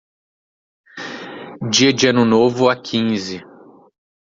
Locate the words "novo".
2.25-2.67